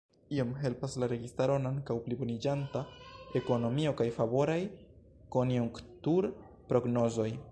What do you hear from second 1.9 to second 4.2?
pliboniĝanta ekonomio kaj